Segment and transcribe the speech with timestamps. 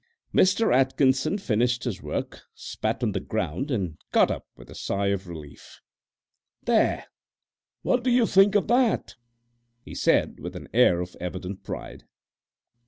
[0.33, 0.73] Mr.
[0.75, 5.27] Atkinson finished his work, spat on the ground, and got up with a sigh of
[5.27, 5.79] relief.
[6.63, 7.05] "There!
[7.83, 9.13] what do you think of that?"
[9.83, 12.05] he said, with an air of evident pride.